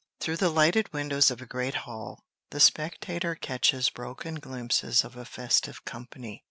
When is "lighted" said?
0.49-0.91